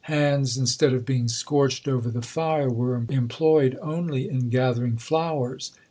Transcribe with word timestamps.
Hands, 0.05 0.57
instead 0.57 0.93
of 0.93 1.05
being 1.05 1.27
scorched 1.27 1.87
over 1.87 2.09
the 2.09 2.23
fire, 2.23 2.71
were 2.71 3.05
employed 3.07 3.77
only 3.83 4.27
in 4.27 4.49
gathering 4.49 4.97
flowers. 4.97 5.73